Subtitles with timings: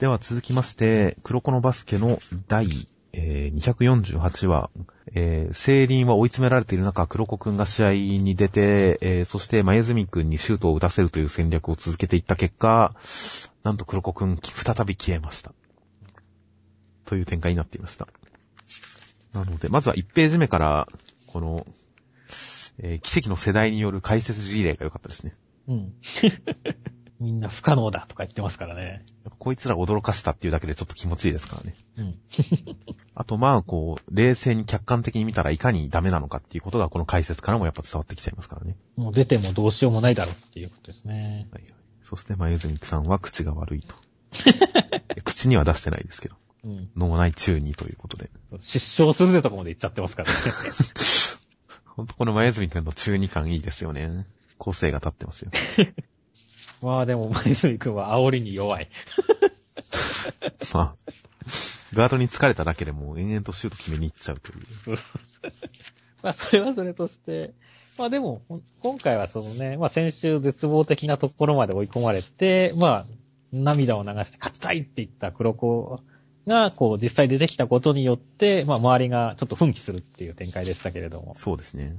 [0.00, 2.18] では続きまして、黒子のバスケの
[2.48, 4.70] 第、えー248話、
[5.12, 12.94] えー、セイリンは追い詰められている中、黒子くんが試合に出て、えーそして、前住くんにシュートを打たせるという戦略を続けていった結果、
[13.62, 15.52] なんと黒子くん、再び消えました。
[17.04, 18.08] という展開になっていました。
[19.34, 20.88] なので、まずは1ページ目から、
[21.26, 21.66] この、
[22.78, 25.36] えー奇跡の世代による解説リレーが良かったですね。
[25.68, 25.92] うん。
[27.20, 29.04] みんな不可能だとか言ってますからね。
[29.38, 31.76] こいつら驚かせたっていうだけでちょっと気持ちいいですからね。
[31.98, 32.18] うん。
[33.14, 38.76] あと、まあ、こう、冷静に客観的に見たらいかにダメなのかっていうことが、この解説からもやっぱ伝わってきちゃいますからね。
[38.96, 41.46] もう出てもどうしようもないだろうっていうことですね。
[41.52, 41.72] はいはい。
[42.02, 43.94] そして、まゆずみさんは口が悪いと。
[45.24, 46.36] 口には出してないですけど。
[46.64, 46.90] うん。
[46.96, 48.30] 脳内中にということで。
[48.60, 50.34] 失笑するぜとこまで言っちゃってますからね。
[51.84, 54.26] ほんとこのまゆずみくんの中二感いいですよね。
[54.56, 55.50] 個性が立ってますよ。
[56.82, 58.88] まあでも、前泉くんは煽りに弱い。
[60.74, 60.94] まあ、
[61.94, 64.98] ガードに疲れただけでもう延々とシュート決めに行っちゃうという。
[66.22, 67.52] まあそれはそれとして、
[67.98, 68.42] まあでも、
[68.80, 73.14] 今回はそのね、まあ先週絶望的なところまで追い込まれて、まあ、
[73.52, 76.00] 涙を流して勝ちたいって言った黒子
[76.46, 81.96] が、こう実際出てきたことによって、まあ周りがちょっと奮起するっていう展開でしたけれども、そうですね。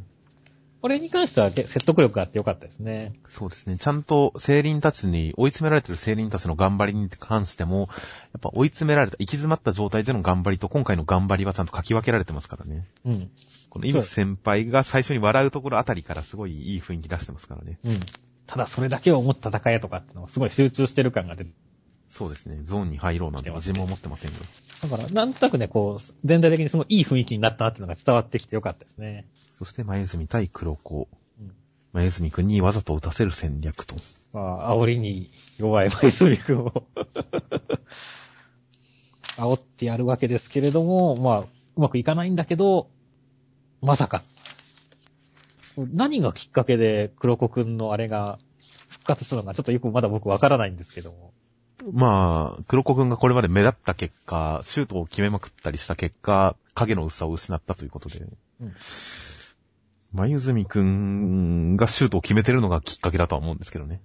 [0.82, 3.14] これに関しては説得力があってよかったですね。
[3.28, 3.78] そうですね。
[3.78, 7.88] ちゃんと、聖輪たちに、追い詰められてる聖輪たちの頑張りに関しても、やっ
[8.42, 12.88] ぱ追い詰められた、行き詰まった状態での頑張りと、今回の頑張りはちゃんと書き分けられてますからね。
[13.06, 13.32] うん。
[13.70, 17.78] このイム先輩が最初に笑うところあたりからすごいいい雰囲気出してますからね。
[17.84, 18.00] うん。
[18.48, 21.52] ただそれだけを思った戦えとかっていうのはすごい集中してる感が出て
[22.12, 22.60] そうですね。
[22.64, 24.38] ゾーンに入ろうなんて自分も思ってませんよ。
[24.82, 29.28] だから、なんとなくね、こう、全体的にすごいいい雰囲気になったなっていうのが伝わってきてよかったですね。
[29.62, 31.08] そして、前住対黒子
[31.40, 31.54] うん。
[31.94, 33.96] 前住くんにわざと打たせる戦略と。
[34.34, 36.72] まあ、煽りに弱いマイスミ君を
[39.38, 42.90] 煽ってやるわけですけれども、まあ、うまくいかないんだけど、
[43.84, 44.24] まさか。
[45.78, 48.40] 何がきっかけで黒子くんのあれが
[48.88, 51.34] 復活したのかちょっとよくまだ僕わからないんですけども。
[51.92, 58.26] まあ、黒子くんがこれまで目立った結果、シュートを決めまくったりした結果、影の薄さを失ったということで。
[58.60, 58.74] うん
[60.14, 64.02] まゆずみくんがシュートを決めてるのがきっかけだとは思うんですけどね。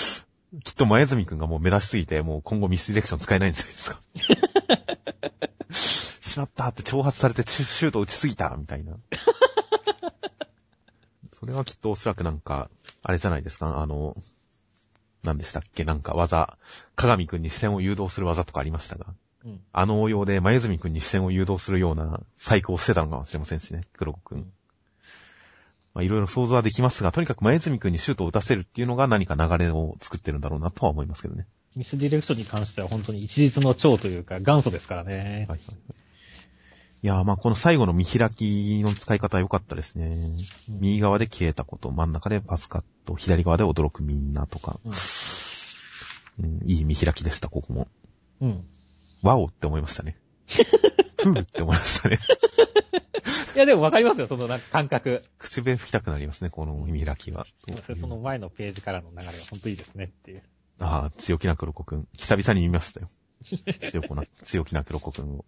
[0.64, 4.00] きっとまゆずみくんがもう目立ちすぎて、もう今後ミスディレクション使えないんじゃないですか。
[5.70, 8.96] しまったって挑発されてシュート打ちすぎたみたいな。
[11.32, 12.70] それはきっとおそらくなんか、
[13.02, 14.16] あれじゃないですか、あの、
[15.22, 15.84] 何でしたっけ？
[15.84, 16.56] なんか技、
[16.96, 19.06] 鏡くんに視線を誘導する技とかありましたが、
[19.44, 19.60] うん。
[19.72, 24.52] あの応用で、まゆずみくんに視線を誘導するような細工をしてたのかもしれませんしね、黒子くん。
[25.94, 31.46] うんまあ、いろいろ想像はできますが、とにかくまゆずみくんにシュートを打たせるっていうのが何か流れを作ってるんだろうなとは思いますけどね。
[31.76, 35.14] ミスディレクションに関しては本当に一律の長というか元祖ですからね。
[35.14, 35.58] はいはいはい。
[37.02, 40.06] いやー、まあこの最後の見開きの使い方良かったですね。
[40.68, 44.92] うん右側で消えたこと、真ん中でパスカット、左側で驚くみんなとか、うん
[46.44, 47.88] うん、いい見開きでした、ここも。
[48.40, 48.64] うん。
[49.22, 50.16] ワオって思いましたね。
[51.18, 52.18] ふーって思いましたね。
[53.54, 55.24] いやでもわかりますよ、そのなんか感覚。
[55.38, 57.46] 口笛吹きたくなりますね、この見開きは。
[58.00, 60.42] その前のページからの流れが本当いいですねっていう。
[60.80, 62.08] ああ、強気な黒子くん。
[62.16, 63.08] 久々に見ましたよ。
[63.90, 65.44] 強くな、強気な黒子くんを。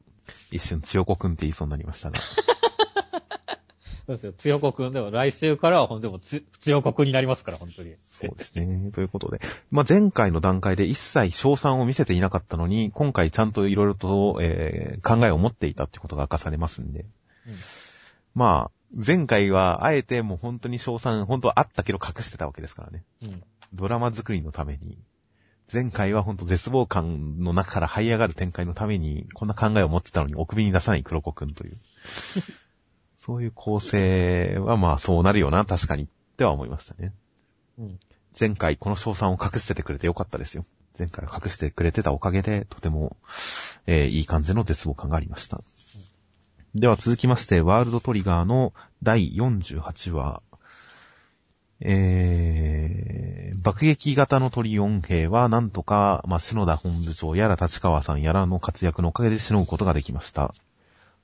[0.51, 2.21] 一瞬強子くんって言いそうになりましたが。
[4.07, 4.33] そうですよ。
[4.35, 7.97] 強子くんでも来週からは本当にもうつ強子くんになりますから、本当に。
[8.09, 8.93] そうですね。
[8.93, 9.41] ということで。
[9.73, 17.05] まあ、前回の段階で一切賞賛を見せていなかったのに、今回ちゃんといろいろと、えー考えを持っていたってことが明かされますんで。
[17.47, 17.55] うん
[18.37, 23.03] まあ、前回はあえてもう本当に賞賛、本当はあったけど隠してたわけですからね。
[23.23, 23.43] うん。
[23.73, 24.99] ドラマ作りのために。
[25.73, 31.77] 前回は本当絶望感の中から這い上がる展開のために、こんな考えを持ってたのにお首に出さない黒子くんという。
[33.17, 37.15] そういう構成はまあそうなるよな、確かにっては思いましたね。
[37.79, 37.99] うん。
[38.39, 40.67] 前回この賞賛を隠しててくれてよかったですよ。
[40.99, 43.17] 前回は隠してくれてたおかげで、とても、
[43.87, 45.63] えーいい感じの絶望感がありました。
[46.79, 50.43] では続きまして、ワールドトリガーの第48話。
[51.81, 60.55] えー、爆撃型のトリオン兵は、なんとか、まあ、篠田本部長やら立川さんやらの活躍のおかげでしのぐことができました。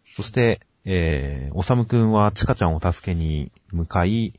[0.07, 4.33] そして、えー、おさむくんはちかちゃんを助けに向かい、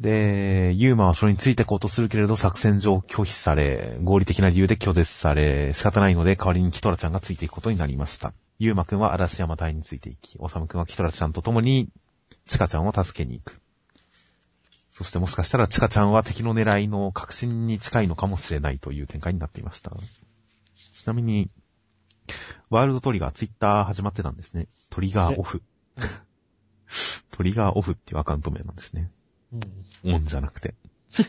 [0.00, 8.32] で、ユーマはそれについてこうとするけれど作戦上拒否され、合理的な理由で拒絶され、仕方ないので代わりにキトラちゃんがついていくことになりました。
[8.58, 11.90] ユーマくんは嵐山隊についていき、オサムくんはキトラちゃんと共に
[12.46, 13.60] チカちゃんを助けに行く。
[14.90, 19.92] そしてもしかしたらチカちゃんは敵の狙いの確信に近いのかもしれないという展開になっていました。
[20.94, 21.50] ちなみに、
[22.70, 24.66] ワールドトリガーツイッター始まってたんですね。
[24.88, 25.62] トリガーオフ。
[27.32, 29.10] トリガーオフっていうアカウント名なんですね。
[29.52, 30.14] うん。
[30.14, 30.74] オンじゃなくて。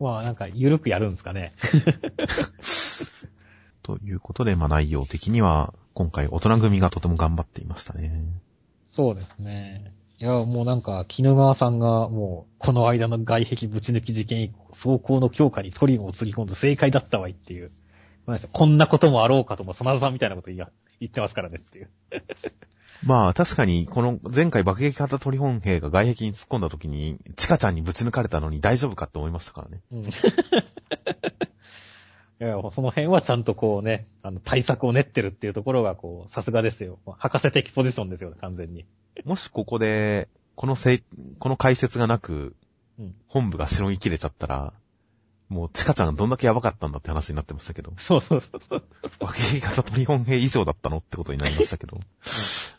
[0.00, 1.54] まあ、なんか、ゆるくやるんですかね。
[3.82, 8.24] ということで、まあ内容的には、今回大人組がとても頑張っていましたね。
[8.92, 9.92] そうですね。
[10.18, 17.72] いや、もうなんか、絹川さんが、もう、この間の外壁ぶち抜き事件以降、走行の強化にトリムを釣り込んで正解だったわいっていう。
[18.52, 20.66] こんなこともあろうかとも、真田さんみたいなこと言
[21.04, 21.90] ってますからねっていう。
[23.06, 29.80] まあ確かに、この前回爆撃型鳥本兵が外壁に突っ込んだ時に、チカちゃんにぶち抜かれたのに大丈夫かって思いましたからね。
[29.92, 30.04] うん。
[32.40, 36.98] いや、その辺はちゃんとこうね、あの、対策を練ってるっていうところが、こう、さすがですよ。
[37.18, 38.86] 博士的ポジションですよね、完全に。
[39.24, 41.02] もしここで、このせい、
[41.38, 42.56] この解説がなく、
[42.98, 44.72] うん本部がしのぎ切れちゃったら、
[45.48, 48.82] もうチカちゃんがどんだけやばかったんだって話になってましたけど、そうそうそうそう。
[49.20, 52.00] 爆撃型鳥本兵以上だったのってことになりましたけど、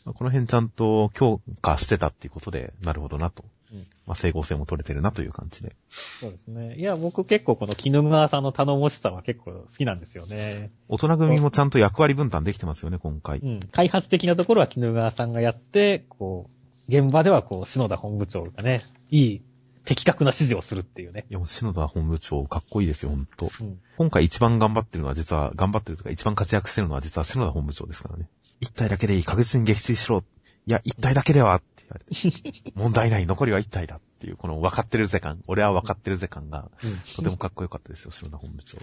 [0.06, 3.44] まあこの辺ちゃんと強化してたっていうことで、なるほどなと。
[3.74, 5.76] うんまあ整合性も取れてるなという感じで。
[5.90, 6.76] そうですね。
[6.76, 10.72] いや、僕結構この絹川さんの頼もしさは結構好きなんですよね。
[10.88, 13.40] 大人組もちゃんと役割分担できてますよね、今回。
[13.40, 13.60] うん。
[13.72, 16.50] 開発的なところは絹川さんがやって、こ
[16.88, 19.42] う、現場ではこう、篠田本部長がね、いい、
[19.86, 21.26] 的確な指示をするっていうね。
[21.30, 23.50] いや、もう篠田本部長、かっこいいですよ、ほんと。
[23.60, 23.80] うん。
[23.98, 28.28] 今回一番頑張ってるのは実は、頑張ってるとか一番活躍してるのは実は篠田本部長ですからね。
[28.60, 30.24] 一体だけでいい、確実に撃墜しろ。
[30.68, 32.72] いや、一体だけではって言われて。
[32.76, 35.44] 問題ない、残りは一体だっていう、この分かってるぜ感。
[35.48, 36.70] 俺は分かってるぜ感が、
[37.16, 38.78] とてもかっこよかったですよ、篠田本部長。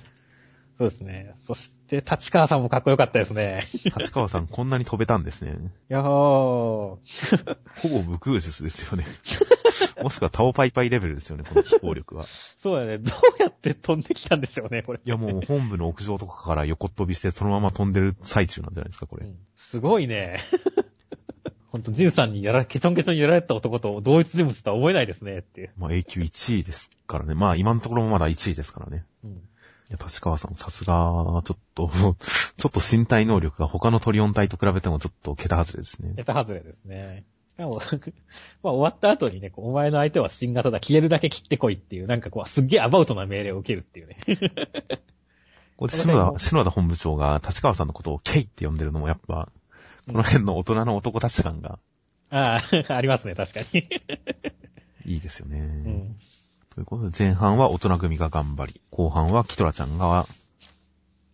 [0.78, 1.34] そうですね。
[1.46, 3.68] そして、立川さんもかっこよかったですね。
[3.84, 5.52] 立川さんこんなに飛べたんですね。
[5.90, 6.02] いやー。
[6.02, 6.98] ほ
[7.82, 9.04] ぼ無空術ですよね。
[10.02, 12.26] もしくはタオパイパイレベルですよね、この飛行力は。
[12.56, 12.98] そうだね。
[12.98, 15.00] どうやって飛んできたんでしょうね、これ。
[15.04, 19.26] いやもう本部の屋上とかから横っ飛びしてそのまま飛んでる最中なんじゃないですか、これ。
[19.26, 20.40] うんすごいね。
[21.68, 25.70] ほんと、ジンさんにやら、ケチョンケチョンにやられた男と同一人物とは思えないですね、っていう。
[25.78, 27.34] まあ A 級1位ですからね。
[27.34, 29.06] まあ今のところもまだ1位ですからね。
[29.24, 29.42] うん。
[29.92, 36.14] いや、立川さんさすが、ちょっと、 ちょっと身体能力が他のトリオン体と比べてもちょっと桁外れですね。
[36.16, 37.24] ネタ外れですね。
[37.50, 37.76] しかも、
[38.62, 44.16] まあ終わった後にね、お前の相手は新型だ、消えるだけ切ってこいっていう、なんかこう、すっげえアバウトな命令を受けるっていうね。
[45.76, 49.50] これ、篠田、篠田本部長が立川さんのことをケイって呼んでるのもやっぱ、
[50.06, 51.78] この辺の大人の男たち感が
[52.30, 53.86] ああ、ありますね、確かに。
[55.04, 55.58] いいですよね。
[55.58, 56.16] うん。
[56.74, 60.26] ということで、前半は大人組が頑張り、後半はキトラちゃんが、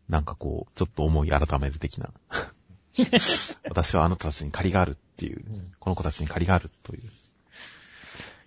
[0.08, 2.10] なんかこう、ちょっと思い改める的な。
[3.64, 7.02] 私はあなたたちに借りがあるっていう、うんこの子たちに借りがあるという。
[7.02, 7.04] い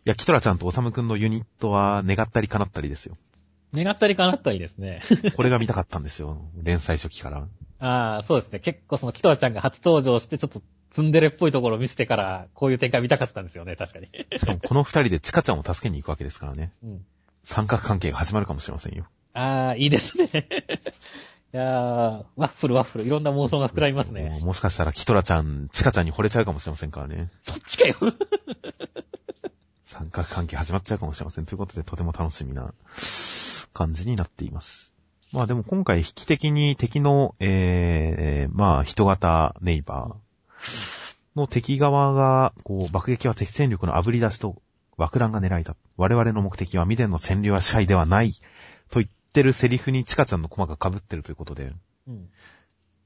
[0.05, 3.17] や、キトラちゃんとオサムくんのユニットは願ったり叶ったりですよ。
[3.73, 5.01] 願ったり叶ったりですね。
[5.37, 6.41] これが見たかったんですよ。
[6.61, 7.47] 連載初期から。
[7.79, 8.59] ああ、そうですね。
[8.59, 10.61] 結構その、キトラちゃんが初登場して、ちょっと、
[10.91, 14.09] ツンデレっぽいところを見せてから、こういう展開見たかったんですよね、確かに。
[14.37, 16.73] しかもこの二人でチカちゃんを助けに行くわけですからね。
[16.83, 17.05] うん。
[17.43, 19.05] 三角関係が始まるかもしれませんよ。
[19.33, 20.29] ああ、いいですね。
[21.53, 24.39] いやー、ワッフルワッフル、いろんな妄想が膨らみますね。
[24.41, 27.29] もしかしたらキトラちゃん、チカちゃんに惚れちゃうかもしれませんからね。
[27.45, 27.95] そっちかよ。
[29.85, 31.45] 三角関係始まっちゃうかもしれません。
[31.45, 32.73] ということで、とても楽しみな
[33.73, 34.93] 感じになっています。
[35.31, 40.30] まあでも今回、引き的に敵の、えー、まあ、人型ネイバー
[41.35, 44.61] の敵側が、こう、爆撃は敵戦力の炙り出しと
[44.97, 45.75] 爆弾が狙いだ。
[45.97, 48.31] 我々の目的は未伝の占領は支配ではない。
[48.89, 51.73] と言ってるセリフにチカちゃんのコマが被ってるということで、
[52.07, 52.29] うん。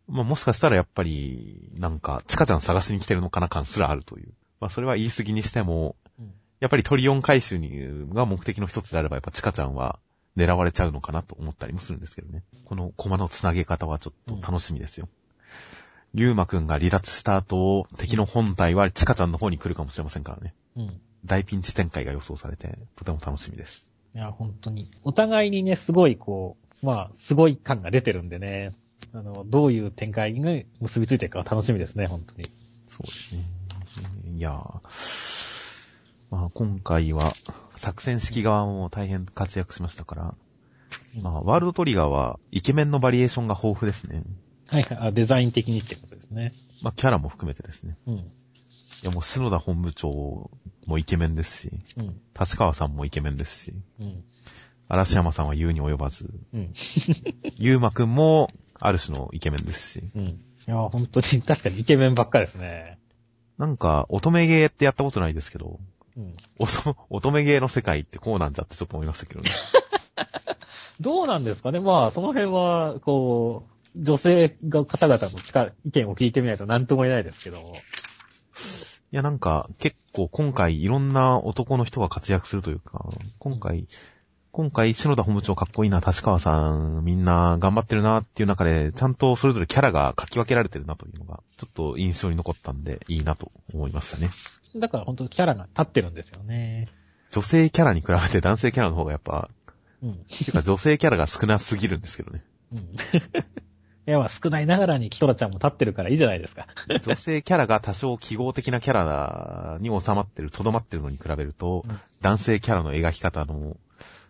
[0.07, 4.33] まあもしかしたらやっぱり、なんか、チカちゃん探しに来てるのかな感すらあるという。
[4.59, 7.69] まあそれは言い過ぎにしても、うんやっぱりトリオン回収に
[8.13, 9.99] が目的の一つであれば、やっぱチカちゃんは
[10.37, 12.43] 狙われちゃうのかなと思ったりもするんですけどね。
[12.65, 15.07] このコマの繋げ方はちょっと楽しみですよ。
[15.07, 20.53] リュウマくんが離脱した後、敵の本体はチカちゃんの方に来るかもしれませんからね。
[20.77, 21.01] うん。
[21.25, 23.89] 大ピンチ展開が予想されて、とても楽しみです。
[24.15, 24.91] いや、本当に。
[25.03, 28.71] お互いにね、すごいこう、まあ、すごい感が出てるんでね。
[29.13, 32.49] あの、どういう展開に結びついていくか楽しみですね、本当に。
[32.87, 33.45] そうですね。
[34.35, 34.79] いやー
[36.29, 37.33] まあ今回は
[37.75, 40.35] 作戦式側も大変活躍しましたから、
[41.21, 44.23] まあワールドトリガーはイケメンのバリエーションが豊富ですね。
[44.67, 46.53] はいはいあ、デザイン的にってことですね。
[46.81, 47.97] まあキャラも含めてですね。
[48.07, 48.15] うん。
[48.15, 48.23] い
[49.03, 50.49] やもう篠田本部長
[50.85, 52.21] もイケメンですし、うん。
[52.39, 54.23] 立川さんもイケメンですし、うん。
[54.87, 56.73] 嵐山さんは言うに及ばず、うん。
[57.57, 60.23] ゆうまくんもある種のイケメンですし、うん。
[60.23, 62.99] いや、本当に、確かにイケメンばっかですね。
[63.57, 65.79] なんか乙女ゲーってやったことないですけど、
[66.17, 66.35] うん。
[66.59, 69.51] 乙乙女ゲーの世界ってこうなんじゃってちょっと思いましたけどね。
[71.01, 77.75] どうなんですかねまあ、その辺は、こう、女性が方々の力、意見を聞いてみないと何とも言えないですけども。
[79.11, 83.09] いや、なんか、結構今回いろんな男の人が活躍するというか、
[83.39, 83.87] 今回、
[84.51, 94.29] 今回、篠田本部長かっこいいな、立川さん、みんな頑張ってるなっていう中で、ちゃんとそれぞれキャラが書き分けられてるなというのが、ちょっと印象に残ったんで、いいなと思いましたね。
[94.75, 96.87] だから本当キャラが立ってるんですよね。
[97.31, 99.49] 女性キャラに比べて男性キャラの方がやっぱ、
[100.01, 100.11] うん。
[100.11, 102.43] っていうか女性キャラが少なすぎるんですけどね。
[102.71, 102.95] うん。
[104.07, 106.67] いや、まあ少ないながらにキトラちゃんも立ってるからいいじゃないですか。
[107.03, 113.77] 女性キャラが多少記号的なキャラに収まってる、とどまってるのに比べると、うん男性キャラの描き方の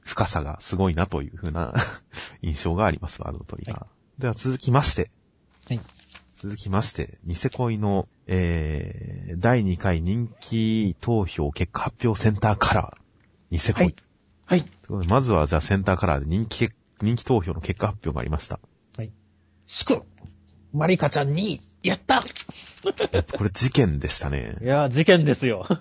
[0.03, 1.74] 深さがすごいなという風な
[2.44, 3.79] 印象があります、ワールドトリガー。
[3.79, 3.88] は
[4.20, 5.12] では続きまして、
[5.67, 5.82] はい。
[6.34, 13.01] 続きまして、ニセ恋の、えー、第2回人気投票結果発表センターカラー。
[13.50, 13.84] ニセ恋。
[13.84, 13.96] はい
[14.46, 14.70] はい。
[15.08, 18.60] まずはじゃあセンターカラーで人気け、人気投票の結果発表がありました。
[19.66, 20.04] 祝
[20.74, 22.24] マリカちゃんに、やった
[23.12, 24.66] えっと、これ事件でしたねい。
[24.66, 25.66] や、事件ですよ。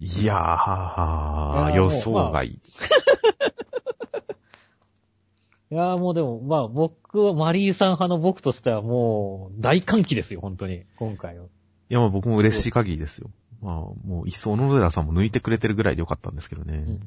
[0.00, 2.48] いやー、ー予想外。
[5.72, 11.44] いや、もうでも、まあ僕は、マリーさん派の僕としてはもう、大歓喜ですよ、本当に、今回は。
[11.44, 11.48] い
[11.88, 13.30] や、まあ僕も嬉しい限りですよ。
[13.60, 16.76] まあ、もう、いっそ小野寺さんも抜いてくれてるぐらいでよかったんですけどね。
[16.76, 17.00] うん。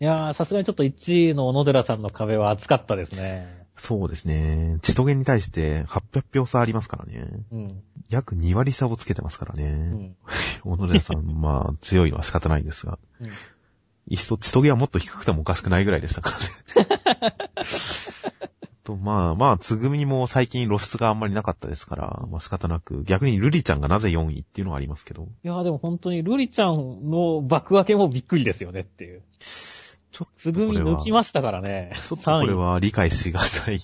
[0.00, 3.66] いやー、さすがにちょっと1位の小野寺さんの壁は厚かったですね。
[3.76, 4.78] そうですね。
[4.82, 7.26] 千棘に対して800票差ありますからね。
[7.52, 7.82] うん。
[8.08, 9.64] 約2割差をつけてますからうね。
[9.70, 10.16] ん。
[10.62, 12.98] 小野寺さん、まあ、強いのは仕方ないんですが。
[13.20, 13.28] うん
[14.10, 17.36] いっそ千棘はもっと低くてもおかしくないぐらいでしたからね。
[18.82, 29.22] と、まあまあ、つぐみも最近露出があんまりなかったですから、まあ仕方なく、逆にルリちゃんがなぜ4位っていうのはありますけど、いやー、でも本当に、ルリちゃんの爆分けもびっくりですよねっていう。
[30.18, 31.92] ちょっつぐみ抜きましたからね。
[32.04, 32.54] ちょっとこれ3位。
[32.54, 33.76] は理解しがたい。
[33.78, 33.80] っ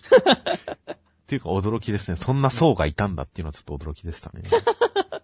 [1.28, 2.16] ていうか驚きですね。
[2.16, 4.42] そんな層がいたんだっていうのはちょっと驚きでしたね。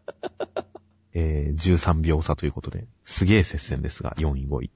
[1.12, 4.70] えー、13秒差ということで、すげえ接戦ですが、4位5位。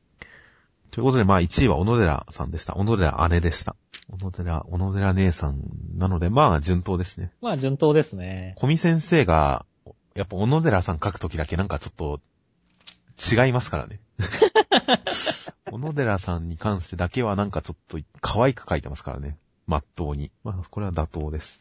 [0.91, 2.75] ということで、まあ1位は小野寺さんでした。
[2.75, 3.77] 小野寺姉でした。
[4.11, 5.63] 小野寺、小野寺姉さん
[5.95, 7.31] なので、まあ順当ですね。
[7.43, 8.55] まあ、順当ですね。
[8.57, 9.67] 小見先生が、
[10.17, 12.19] やっぱ小野寺さん書くときだけなんかちょっと
[13.23, 14.01] 違いますからね。
[15.75, 19.37] 小野寺さんに関してだけはなんかちょっと可愛く書いてますからね。
[19.67, 20.31] まっとうに。
[20.45, 21.61] まあ、これは妥当です。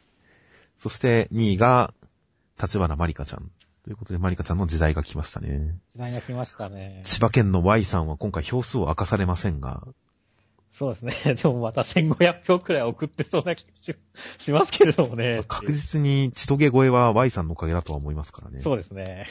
[0.78, 1.92] そして2位が、
[2.62, 3.50] 立花まりかちゃん。
[3.82, 5.74] ということで、まりかちゃんの時代が来ましたね。
[5.90, 7.00] 時代が来ましたね。
[7.02, 9.82] 千葉県の Y さんは今回票数を明かされませんが、
[10.74, 11.34] そうですね。
[11.34, 13.96] でもまた1500票くらい送ってそうな気がし
[14.38, 15.42] しますけれどもね。
[15.46, 18.60] 確実に千棘越えは Y さんのおかげだとは思いますからね。
[18.60, 19.26] そうですね。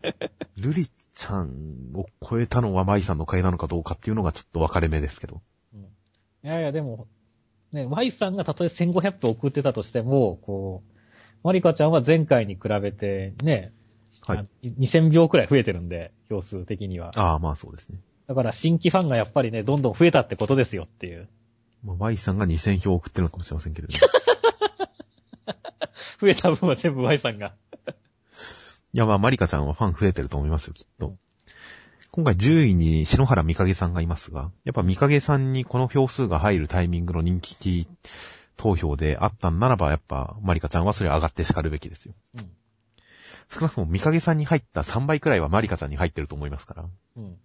[0.60, 5.40] ルリちゃんを超えたのは Y さんのおかげなのかどうかっていうのがちょっと分かれ目ですけど。
[5.74, 5.80] うん
[6.44, 7.08] いやいや、でも、
[7.72, 10.92] ね、Y さんがたとえ1500票送ってたとしても、こう、
[11.42, 13.72] マリカちゃんは前回に比べて、ね、
[14.26, 17.10] はいあ2000票くらい増えてるんで、票数的には。
[17.16, 17.98] ああ、まあそうですね。
[18.26, 21.28] だから新規ファンがやっぱりね、どんどん増えたってことですよっていう。
[21.82, 23.94] まあ、Y さんが2000票送ってるのかもしれませんけれど。
[23.94, 23.98] い
[26.20, 27.54] 増えた分は全部 Y さんが。
[28.92, 31.14] や、まあ、マリカちゃんはファン増えてると思いますよ、きっと。
[32.10, 37.86] 今回10位に篠原美影さんがいますが、やっぱ美影さんにこの票数が入るタイミングの人気
[38.56, 42.14] 投票であったんならば、やっぱマリカちゃんはそれ上がって叱るべきですよ。
[42.36, 42.50] うん。
[43.50, 46.84] 少なくとも美影さんに入った3倍くらいはマリカちゃんに入ってると思いますから。
[47.16, 47.36] うん。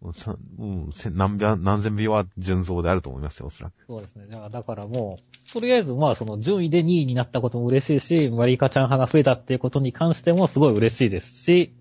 [0.00, 0.12] も
[0.58, 3.74] うん、せ何百、何千秒は純増であると思いますよ、おそらく。
[3.86, 4.26] そうですね。
[4.50, 11.74] だからもう、とりあえずまあその順位で2位になったことも嬉しいし、マリカちゃん派が増えたっていうことに関してもすごい嬉しいですし、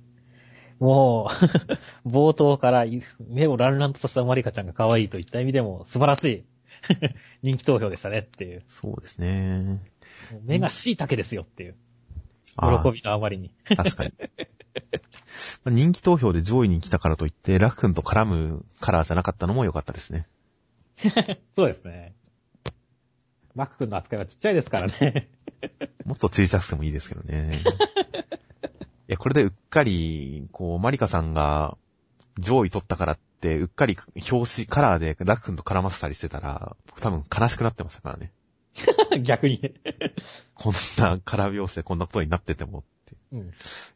[0.80, 1.30] も
[2.06, 2.86] う、 冒頭から
[3.30, 6.44] 目をランランとさせたマリカちゃんが可愛いといった意味でも素晴らしい
[7.44, 8.64] 人気投票でしたねっていう。
[8.68, 9.82] そうですね。
[10.44, 11.76] 目が椎茸ですよっていう。
[12.56, 13.52] あ喜びのあまりに。
[13.70, 14.12] あ、 確かに。
[15.64, 20.28] まあ人気投票で上位に来たからといって、ラフ君と絡むカラーじゃなかったのも良かったですね。
[21.56, 22.16] そうですね。
[23.56, 25.30] マック君の扱いはちっちゃいですからね。
[26.06, 27.64] もっと小さくてもいいですけどね。
[29.10, 31.78] いや、これでうっかり、こう、マリカさんが
[32.38, 33.98] 上位取ったからって、うっかり
[34.32, 38.32] 表紙、カラーでラフ君と絡ませたりしてたら、僕多分悲しくなってましたからね。
[39.24, 39.74] 逆にね。
[40.54, 42.84] こんなカラー表紙でこんなことになってても。
[43.32, 43.52] うん。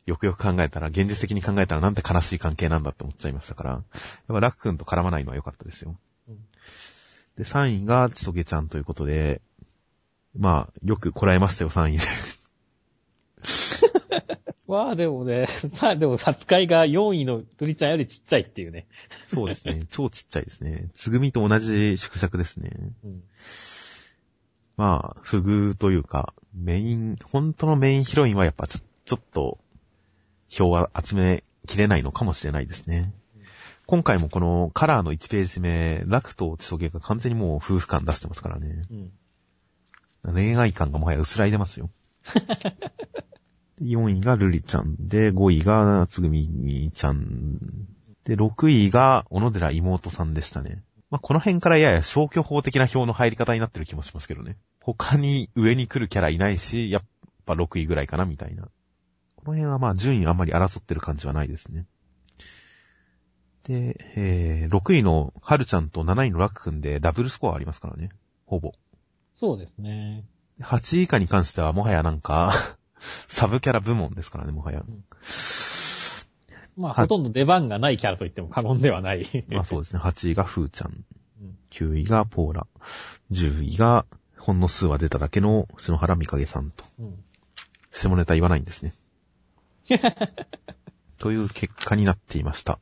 [0.05, 3.83] よくよく考えたら、現実的に考えたらなんて悲しい関係なんだって思っちゃいましたから、やっ
[4.27, 5.97] ぱラフ君と絡まないのは良かったですよ。
[6.29, 6.37] うん
[7.35, 9.41] で、3位がちとげちゃんということで、
[10.37, 12.03] まあ、よくこらえましたよ、3位で。
[14.67, 15.47] まあでもね、
[15.81, 18.87] まあでも、殺害が4位のルリちゃんよりちっちゃいっていうね。
[19.25, 19.85] そうですね。
[19.89, 20.89] 超ちっちゃいですね。
[20.93, 22.71] つぐみと同じ縮尺ですね。
[23.03, 23.23] うん。
[24.77, 29.57] まあ、不遇というか、メイン、本当のメインヒロインはやっぱちょちょっと、
[30.49, 33.13] 票は集めきれないのかもしれないですね。
[33.85, 38.81] 今回もこのカラーの1ページ目、ラクとチソゲが完全にもう夫婦感出してますからね。
[40.25, 40.33] うん。
[40.33, 41.89] 恋愛感がもはや薄らいでますよ。
[43.81, 47.57] 4位がルリちゃんで、5位がつぐみちゃん
[48.23, 50.83] で、6位が小野寺妹さんでしたね。
[51.09, 54.57] まあ、この辺からやや消去法的な票の入り方になってる気もしますけどね。
[54.79, 57.01] 他に上に来るキャラいないし、やっ
[57.45, 58.69] ぱ6位ぐらいかなみたいな。
[59.43, 61.85] この辺はまあ順位あんまり争ってる感じはないですね。
[63.63, 68.09] で、えー、6位のはるちゃんと7位のラックくんでダブルスコアありますからね。
[68.45, 68.73] ほぼ。
[69.39, 70.25] そうですね。
[70.61, 72.51] 8位以下に関してはもはやなんか、
[72.99, 74.83] サブキャラ部門ですからね、もはや。
[76.77, 79.45] まあ、はほとんど出番がないキャラと言っても過言ではない。
[79.49, 79.99] まあそうですね。
[79.99, 80.91] 8位がフーちゃん。
[80.91, 82.67] うん9位がポーラ。
[83.31, 84.05] 10位が、
[84.37, 86.83] ほんの数は出ただけの篠原美影さんと。
[86.99, 87.23] うん。
[87.91, 88.93] 下ネタ言わないんですね。
[91.19, 92.79] という結果になっていました。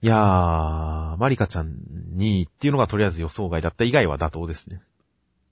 [0.00, 1.76] いやー、マリカちゃん
[2.16, 4.80] 2位っていうのがとりあえず予想外だった以外は妥当ですね。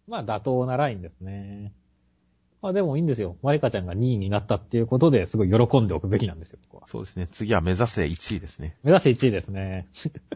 [0.06, 1.72] まあ、妥当なラインですね。
[2.62, 3.36] まあでもいいんですよ。
[3.42, 6.88] マリカちゃんが2位になったっていうことですごい喜んでおくべきなんですよ、ここは。
[6.88, 7.28] そうですね。
[7.30, 8.76] 次は目指せ1位ですね。
[8.82, 9.88] 目指せ1位ですね。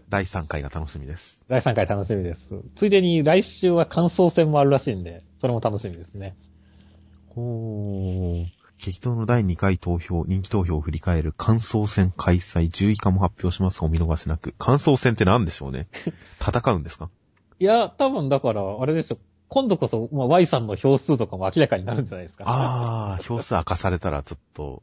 [0.08, 1.42] 第3回が楽しみです。
[1.48, 2.40] 第3回楽しみです。
[2.76, 6.36] ついでに来週は感想戦もあるらしいんで、それも楽しみですね。
[7.28, 8.59] ほー。
[8.82, 14.54] 激闘の第2回投票、人気投票を振り返る感想戦開催10位化も発表しますお見逃しなく。
[14.58, 15.86] 感想戦って何でしょうね？
[16.40, 17.10] 戦うんですか？
[17.58, 19.18] いや、多分だから、あれでしょ。
[19.48, 22.44] 今度こそ、まあ、Y さんの票数とかも明らかになるんじゃないですか。
[22.46, 24.82] あー、票数明かされたらちょっと、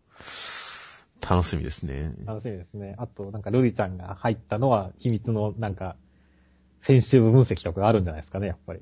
[1.28, 2.14] 楽しみですね。
[2.26, 2.94] 楽しみですね。
[3.00, 5.96] あと、なんか、ルリちゃんが入ったのは、秘密の、なんか、
[6.82, 8.82] 先週分析とかがあるんじゃないですかね、やっぱり。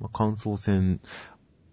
[0.00, 1.00] まあ、感想戦、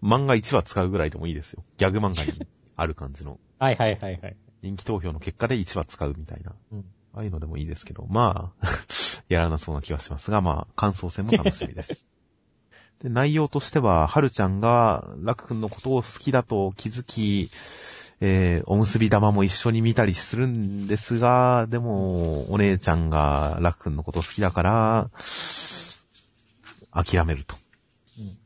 [0.04, 1.64] 漫画1話使うぐらいでもいいですよ。
[1.78, 2.34] ギャグ漫画に
[2.78, 3.40] ある感じの。
[3.60, 4.38] はいはいはいはい。
[4.62, 6.54] 人気投票の結果で1話使うみたいな。
[6.72, 6.86] うん。
[7.14, 8.68] ああいうのでもいいですけど、まあ、
[9.28, 12.08] やらなそうな気はしますが、まあ、感想戦も楽しみです。
[13.02, 17.50] で、内容としては、はるちゃんが、ラク君のことを好きだと気づき、
[18.20, 25.10] えー、おむすび玉も一緒に見たりするんですが、でも、お姉ちゃんがラク君のこと好きだから、
[26.92, 27.56] 諦めると。
[28.20, 28.38] うん。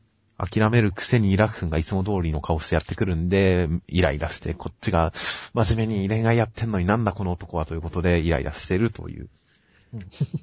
[0.44, 5.12] 諦めるくせにイラク君がいつも通りの顔してやってくるんで、イライラして、こっちが
[5.54, 9.28] 真面目に恋愛やってんのになんだこの男はということで、イライラしてるという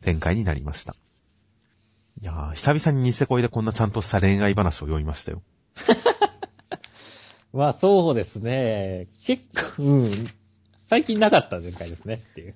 [0.02, 0.96] 展開になりました。
[2.22, 5.42] いやー、久々にニセ恋でこんなちゃんとした恋愛話を読みましたよ。
[7.52, 9.08] まあ、そうですね。
[9.26, 9.44] 結
[9.76, 10.34] 構、うん。
[10.90, 12.56] 最近なかった前回ですね、っていう。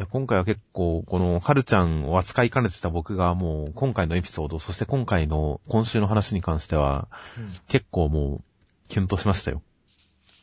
[0.00, 7.52] いや、今回は結構、この、はるちゃんを扱いかねてた僕がもう、今回のエピソード、そして今回の、今週の話に関しては、うん。
[7.68, 8.42] 結構もう、
[8.88, 9.60] キュンとしましたよ。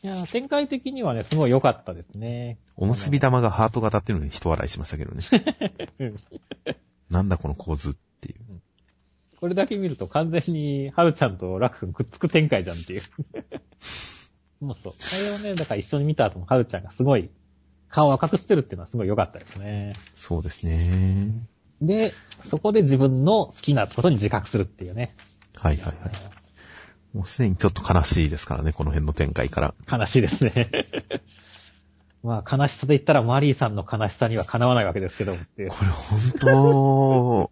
[0.04, 2.56] いや、展開的にはね、すごい良かったですね。
[2.76, 5.24] おむすび玉がハート型っていうのに人笑いしましたけどね。
[5.98, 6.16] うん。
[7.10, 8.60] なんだこの構図っていう。
[9.40, 13.02] これだけ見ると完全に、はるちゃんとラク君くっつく展開じゃんっていう。
[14.64, 14.94] もうそう。
[14.98, 17.28] それをね、だから一緒に見た後もはるちゃんがすごい、
[17.90, 19.94] 顔を赤くしてるっていうのはすごい良かったですね。
[20.14, 21.32] そうですね。
[21.80, 22.12] で、
[22.44, 25.14] そこで自分の好きなことに自覚するっていうね。
[25.54, 27.16] はいはいはい。
[27.16, 29.74] もうすでにちょっと悲しいですからね、この辺の展開から。
[29.90, 30.70] 悲しいですね。
[32.22, 35.70] まあ、悲しさで言ったらマリーさんの悲しさにはかなわないわけですけどもっていう。
[35.70, 37.50] これ本当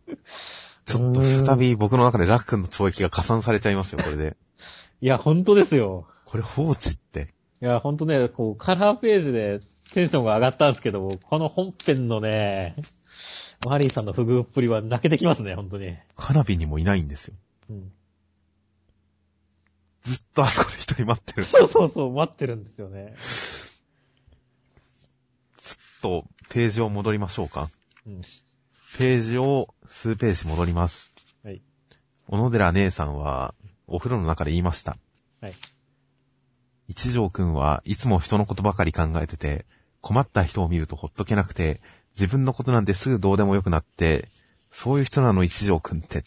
[0.84, 4.36] ちょっと再び僕の中でラックンの懲役が加算されちゃいますよ、これで。
[5.00, 6.06] いや、本当ですよ。
[6.26, 7.34] これ放置って。
[7.62, 9.60] いや、ほんとね、こう、カラーページで
[9.92, 12.74] テンションが上がったんですけども、この本編のね、
[13.64, 15.96] マリーさんの不遇っぷりは泣けてきますね、ほんとに。
[16.16, 17.34] 花火にもいないんですよ。
[17.70, 17.92] うん。
[20.04, 21.44] ずっとあそこで一人待ってる。
[21.46, 23.14] そうそうそう、待ってるんですよね。
[25.56, 27.70] ちょっと、ページを戻りましょうか。
[28.06, 28.20] うん。
[28.98, 31.12] ページを数ページ戻ります。
[31.42, 31.60] はい。
[32.28, 33.54] 小野寺姉さんは、
[33.86, 34.96] お風呂の中で言いました。
[35.40, 35.54] はい。
[36.88, 39.66] 一条くんはいつも人のことばかり考えてて、
[40.06, 41.80] 困った人を見るとほっとけなくて、
[42.14, 44.28] 自分のことなんてすぐどうでもよくなって、
[44.70, 46.22] そういう人なの一条くんって。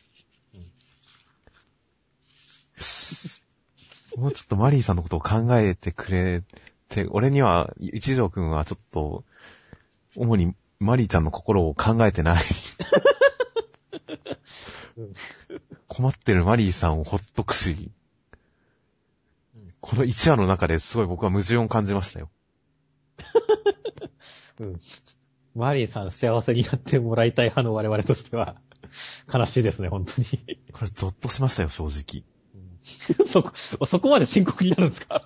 [4.17, 6.43] もうちょっとマリーさんのことを考えてくれ
[6.89, 9.23] て、俺には一条くんはちょっと、
[10.17, 12.43] 主にマリーちゃんの心を考えてない
[14.97, 15.13] うん。
[15.87, 17.91] 困ってるマリーさんをほっとくし、
[19.79, 22.29] この1話の中ですごい僕は矛盾を感じましたよ。
[24.59, 24.79] うん。
[25.55, 28.61] マリーさん幸せになってもらいたい派の我々としては、
[29.33, 30.27] 悲しいですね、本当に。
[30.71, 32.23] これゾッとしましたよ、正直。
[33.27, 35.21] そこ、そこまで深刻になるんですか？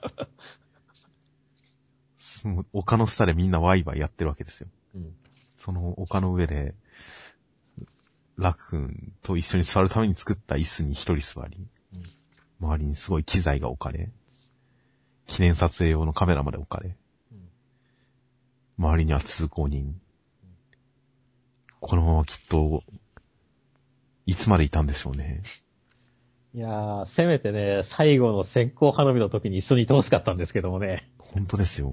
[2.17, 4.69] すもう丘の下でみんなワイワイやってるわけですよ。
[4.95, 5.15] うん。
[5.55, 6.75] その丘の上で、
[8.37, 12.03] ラク君と一緒に座るために作った椅子に一人座り、うん
[12.59, 14.09] 周りにすごい機材が置かれ、
[15.27, 16.95] 記念撮影用のカメラまで置かれ、うん
[18.77, 19.99] 周りには通行人。
[21.79, 22.83] このままきっと、
[24.25, 25.43] いつまでいたんでしょうね。
[26.55, 31.09] いやー、せめてね、最後の線香花火の時に一緒にいてほしかったんですけどもね。
[31.17, 31.91] 本当ですよ。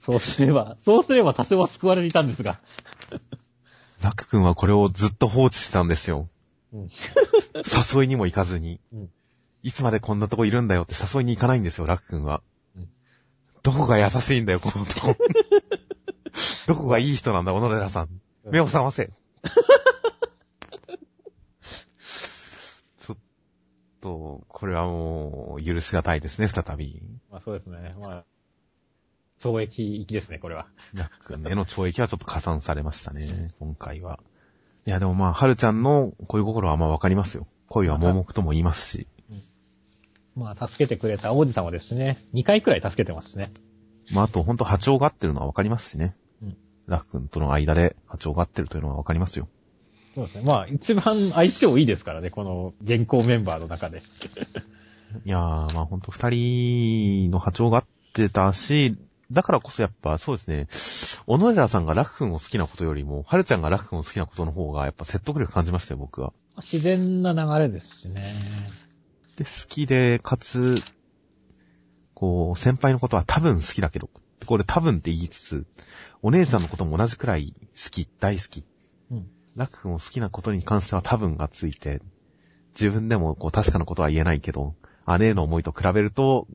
[0.00, 2.60] そうすれば、そうすれば多少は救われていたんですが。
[4.02, 6.28] ラク君はこれをずっと放置してたんですよ。
[6.72, 6.88] うん。
[7.54, 8.80] 誘いにも行かずに。
[8.92, 9.10] うん
[9.66, 12.40] いつまでこんなとこいるんだよって誘いに行かないんですよ、ラク君は。
[13.66, 15.16] うんどこが優しいんだよ、この男。
[16.68, 18.20] どこがいい人なんだ、小野寺さん。
[18.44, 19.10] 目を覚ませ。
[22.98, 23.16] ちょっ
[24.00, 27.02] と、これはもう、許しがたいですね、再び。
[27.30, 27.94] まあそうですね。
[28.00, 28.24] まあ、
[29.40, 30.68] 懲役行きですね、これは。
[30.92, 34.20] ラク君への懲役はちょっと加算されましたね、今回は。
[34.86, 37.48] いや、でもまあ、はるちゃんの恋心はまあわかりますよ。
[37.68, 39.08] 恋は盲目とも言いますし。
[40.36, 42.24] まあ、助けてくれた王子様ですね。
[42.34, 43.50] 2回くらい助けてますね。
[44.12, 46.14] まあ、あと、ほんと波長が合ってるのはわかりますしね。
[46.42, 49.48] うんラク君との間で波長が合ってるというのはわかりますよ。
[50.14, 50.44] そうですね。
[50.44, 54.02] まあ、一番相性いいですからね、この現行メンバーの中で。
[55.24, 58.96] いやー、まあほんと二人の波長が合ってたし、
[59.30, 60.68] だからこそやっぱそうですね、
[61.26, 66.32] 小野寺さんがラク君を好きなことよりも、はるちゃんがラク君を好きなことの方がやっぱ説得力感じましたよ、僕は。
[66.58, 68.85] 自然な流れですしね。
[69.36, 70.82] で、好きで、かつ、
[72.14, 74.08] こう、先輩のことは多分好きだけど、
[74.46, 75.66] これ多分って言いつつ、
[76.22, 78.64] お姉ちゃんのことも同じくらい好き、大好き。
[79.10, 79.30] うん。
[79.54, 82.00] ラク君を好きなことに関しては多分がついて、
[82.74, 84.74] 自分でもこう確かなことは言えないけど、
[85.18, 86.46] 姉への思いと比べると、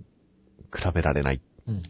[0.76, 1.84] 比べられないっうん。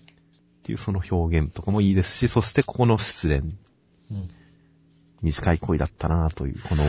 [0.63, 3.55] ていうその表現とかもいいですし、そしてここの失恋、
[4.11, 4.29] うん。
[5.21, 6.83] 短い恋だったなという、この、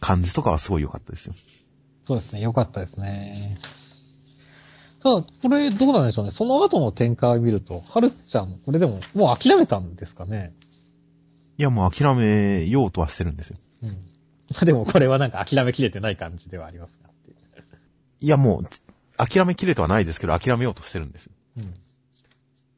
[0.00, 1.34] 感じとかはすごい良かったですよ。
[2.06, 2.40] そうですね。
[2.40, 3.58] よかったですね。
[5.02, 6.30] ただ、これどうなんでしょうね。
[6.30, 10.52] その後の展開を見ると、はるちゃん、これでももう諦めたんですかね。
[11.58, 13.56] いや、もう諦めようとはしてるんですよ。
[13.82, 13.88] うん。
[13.90, 17.10] ま あでもこれはなんか諦めきれてない感じではありますが。
[18.20, 18.64] いや、もう、
[19.16, 21.30] 諦めきれてはないですけど、諦めようとしてるんです。
[21.56, 21.64] うん。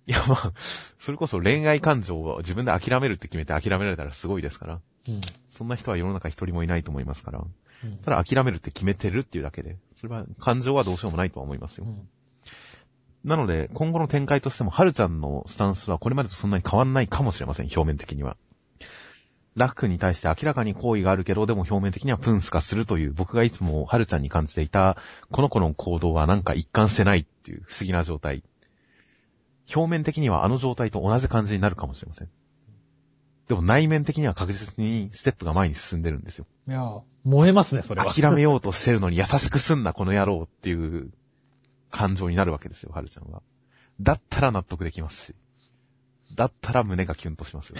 [0.06, 0.52] いや、まあ、
[0.98, 4.80] それこそ恋愛感情を自分で諦めるって決めて諦められたらすごいですから。
[5.08, 5.20] うん。
[5.50, 7.40] そんな人は世の中一人もいないと思いますから。
[7.84, 7.96] うん。
[7.98, 11.90] ただ諦めるって決めてるっていうだけで、それは感情はどうしようもないとは思いますよう。
[11.90, 12.08] ん。
[13.24, 18.36] なので、今後の展開としても、はるちゃんのスタンスはこれまでとそんなに変わんないかもしれません、表面的には。
[19.56, 24.96] ラックに対して明らかに好意があるけど、でも表面的にはプンスカするという、僕がいつもはるちゃんに感じていた、
[25.30, 28.42] この子の行動はなんか一貫してないっていう不思議な状態。
[29.74, 32.28] 表面的にはあの状態と同じ感じになるかもしれません。
[33.48, 36.46] でも内面的には確実にステップが前に進んでるんですよ。
[36.66, 38.12] いや、燃えますね、それは。
[38.12, 41.10] 諦めようとしてるのに優しくすんな、この野郎っていう
[41.90, 43.42] 感情になるわけですよ、はるちゃんは。
[44.00, 45.34] だったら納得できますし。
[46.34, 47.76] だったら胸がキュンとしますよ。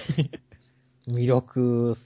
[1.08, 1.96] 魅力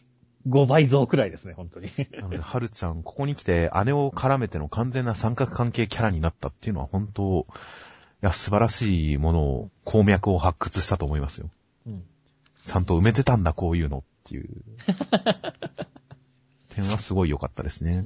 [0.49, 1.91] 5倍増くらいですね、本当に。
[2.13, 7.47] なので、はるちゃん、ここに来て姉を絡めての完全な三角関係キャラになったっていうのは本当、
[8.23, 11.51] いや、素晴らしいものを、鉱脈を発掘したと思いますよ。
[11.87, 12.05] うん。
[12.69, 14.47] ちゃんと埋めてたんだ、こういうのっていう。
[16.69, 18.05] 点はすごい良かったですね。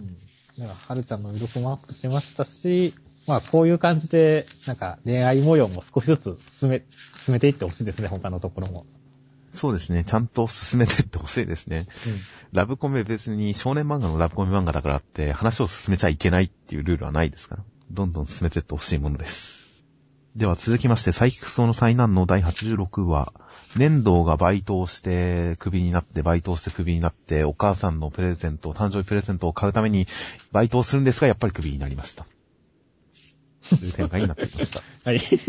[0.57, 2.95] だから、はるちゃんの魅力もアップしましたし、
[3.27, 6.85] まあ、こういう感じで、なんか、恋愛模様も少しずつ進め、
[7.25, 8.87] 進めていってほしいですね、他のところも。
[9.53, 10.05] そうですね。
[10.05, 11.89] ちゃんと進めてってほしいですね。
[12.53, 17.65] ラブコメ別に少年漫画のラブコメ漫画だからって話を進めちゃいけないっていうルールはないですから。
[17.91, 19.62] どんどん進めてってほしいものです。
[20.37, 23.35] では続きまして、サイキクソの災難の第86話。
[23.77, 30.07] 年度がバイトをしてクビになって、バイトをしてクビになって、お母さんのプレゼント、誕生日プレゼントを買うために
[30.51, 32.27] バイトをするんですが、やっぱりクビになりました。
[33.69, 34.81] という展開になってきました。
[34.81, 35.23] い はい。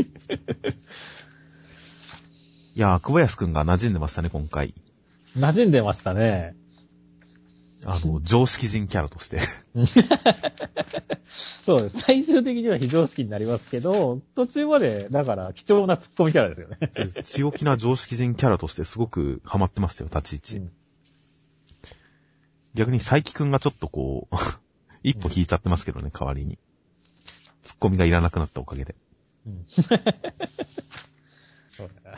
[2.76, 4.74] やー、久保安くんが馴染んでましたね、今回。
[5.38, 6.56] 馴染んでましたね。
[7.86, 9.39] あの、常識人キャラとして。
[11.66, 12.00] そうです。
[12.00, 16.78] 最終的には非常識になりますけど、途中まで、だから、貴重なツッコミキャラですよね。
[16.92, 20.66] そうです強気な常識人キャラとしてすごくハマってましたよ、立ち位置。
[20.66, 20.72] うん
[22.74, 24.36] 逆に佐伯くんがちょっとこう、
[25.04, 26.58] 一歩引いちゃってますけどね、代わりに。
[27.62, 28.96] ツッコミがいらなくなったおかげで。
[29.46, 29.66] うん。
[31.68, 32.18] そうだな。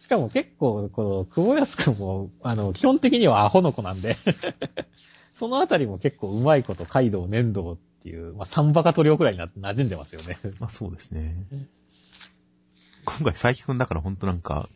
[0.00, 4.16] しかも結構、この、久保安くんも、あの、基本的にはアホの子なんで、
[5.38, 10.38] そのあたりも結構うまいこと、カイドウ、粘土っていう、まあ、サンバカトリオくらいにな馴染んでますよね。
[10.60, 11.68] まあそうですねうん。
[13.04, 14.68] 今回、佐伯くんだからほんとなんか、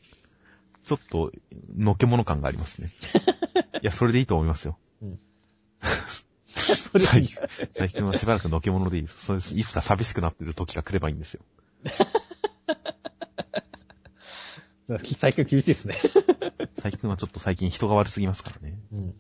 [0.85, 1.31] ちょっと、
[1.77, 2.91] のけもの感がありますね。
[3.83, 4.79] いや、それでいいと思いますよ。
[6.55, 9.25] それ佐伯佐伯くんはしばらくのけものでいいです。
[9.27, 9.55] そうです。
[9.55, 11.43] いつか寂しくなってる時が来ればいいんですよ。
[15.19, 15.97] 最近厳しいですね。
[16.75, 18.79] 佐伯くんはちょっと最近人が悪すぎますからね。
[18.93, 19.11] うん。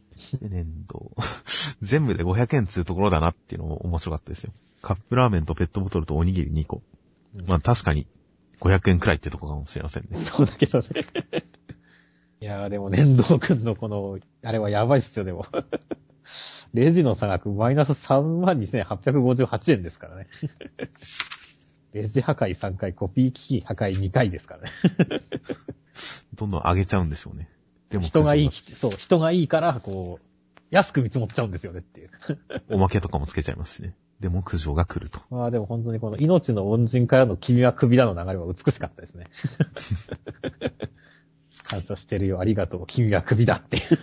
[0.40, 1.12] で、粘土。
[1.82, 4.52] 全部で500円つうところだなっていうのも面白かったですよ。
[4.80, 6.82] カップラーメンとペットボトルとおにぎり2個。
[7.46, 8.06] まあ確かに
[8.60, 10.24] 500円くらいってとこかもしれませんね。
[10.24, 10.86] そうだけどね。
[12.40, 15.46] いやーでも、粘土くんのこの、あれはやばいっすよ、でも。
[16.74, 20.26] レジの差額マイナス32,858円ですからね。
[21.92, 24.70] レジ破壊3回、コピー機器破壊2回ですからね。
[26.34, 27.48] どんどん上げちゃうんでしょうね。
[27.90, 30.26] でも、人がいい、そう、人がいいから、こう、
[30.70, 32.10] 安く見積もっちゃうんですよねっていう。
[32.74, 33.94] おまけとかもつけちゃいますしね。
[34.20, 35.20] でも苦情が来ると。
[35.30, 39.26] まあでも本当にこの命の恩人からの君は首だの流れは美しかったですね。
[41.64, 43.98] 感謝してるよ、ありがとう、君は首だっていう。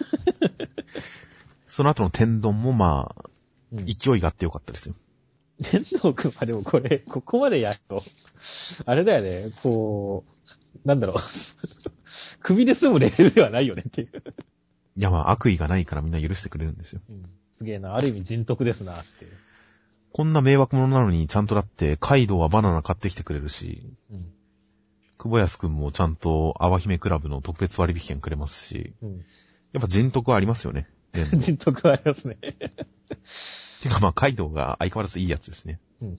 [1.65, 3.29] その後の天丼もまあ、
[3.71, 4.95] うん勢いがあってよかったですよ。
[5.63, 8.03] 天童くんはでもこれ、 ここまでやると、
[8.85, 10.25] あれだよね、こ
[10.83, 11.17] う、なんだろう。
[12.41, 14.23] 首で済むレベルではないよねっていう。
[14.95, 17.01] いやまあ悪意がないからみんな許してくれるんですよ。
[17.57, 19.27] すげえな、ある意味人徳ですなって。
[20.11, 24.31] こんな迷惑者なのにちゃんとだって、カイドウはバナナ買ってきてくれるし、うん。
[25.17, 29.17] 久保安くんもちゃんと淡姫クラブの特別割引券くれますし、うん。
[29.73, 30.87] やっぱ人徳はありますよね。
[31.11, 32.37] で人徳はありますね。
[33.81, 35.79] てかまあカイドウが相変わらずいいやつですね。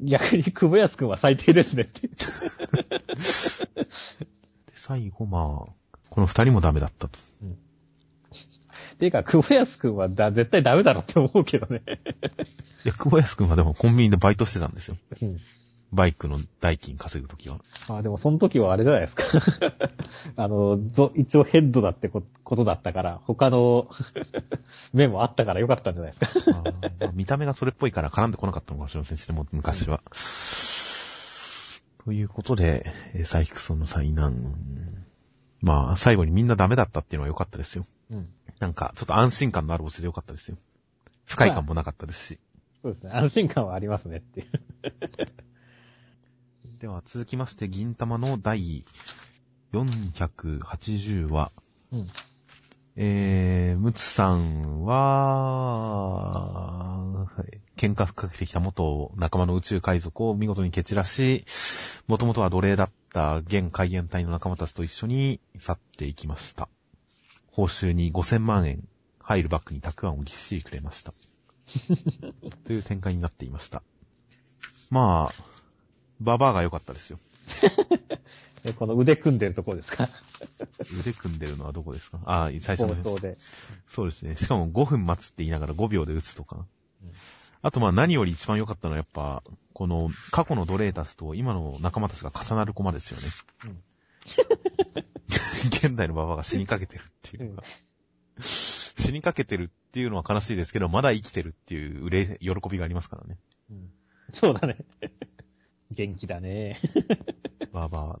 [0.00, 2.06] 逆に久保安くんは最低ですねって。
[2.08, 2.14] で、
[4.74, 5.72] 最後まあ、
[6.08, 7.18] この二人もダメだったと。
[8.98, 11.82] ていうか、久保安くんはだ絶対ダメだろって思うけどね。
[12.84, 14.96] いや、久保安くんはでもコンビニでバイトしてたんですよ。
[15.22, 15.38] うん。
[15.90, 17.60] バイクの代金稼ぐときは。
[17.88, 19.24] あでもその時はあれじゃないですか。
[20.36, 23.88] あの、ぞ一応ヘッドだってこことだったから、他の
[24.92, 26.62] 面もあったからよかったんじゃないですか。
[27.12, 30.00] 見た目がそれっぽいから絡んでこなかったのかもしれませんしね、もう昔は。
[32.04, 34.54] ということで、えーサイクソンの災難。
[35.60, 37.84] まあ、最後にみんなダメだったっていうのは良かったですよ。
[38.10, 38.28] うん。
[38.60, 40.56] なんか、ちょっと安心感のあるオチで良かったですよ。
[41.26, 42.38] 不快感もなかったですし。
[42.82, 43.10] そうですね。
[43.12, 44.48] 安心感はありますねっていう。
[46.80, 48.84] では、続きまして、銀玉の第
[49.72, 51.52] 480話。
[51.90, 52.08] うん。
[53.00, 55.28] えー、ムツさんは、
[57.76, 61.44] 喧嘩ふっかけてきた元仲間の宇宙海賊を見事に蹴散らし、
[62.08, 66.68] もともとは奴隷だった現海援隊の仲間たちと一緒に去っていきました。
[67.52, 68.82] 報酬に5000万円
[69.20, 71.14] 入るバッグにたくあんをぎっしりくれました。
[72.64, 73.84] という展開になっていました。
[74.90, 75.34] まあ、
[76.20, 77.20] ババアが良かったですよ。
[78.64, 80.08] え、この腕組んでるところですか？
[81.00, 82.20] 腕組んでるのはどこですか？
[82.24, 83.38] ああ、最初の冒頭で。
[83.86, 84.36] そうですね。
[84.36, 86.66] しかも5分待つって言いながら5秒で打つとか。
[87.02, 87.12] うん
[87.60, 89.42] あとまあ何より一番良かったのはやっぱ、
[89.72, 93.26] この過去の奴隷たちと今の仲間たちが重なるコマですよね。
[93.64, 93.82] うん
[95.66, 97.64] 現代のババアが死にかけてるっていうのが。
[98.40, 103.36] 死にかけてるっていうのは悲しいですけど、まだ生きてるっていう喜びがありますからね。
[103.70, 103.90] うん
[104.34, 104.76] そうだね。
[105.90, 106.80] 元気だね。
[107.72, 108.20] ババ